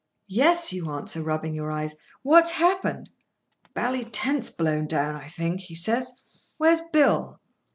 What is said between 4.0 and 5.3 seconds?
tent's blown down, I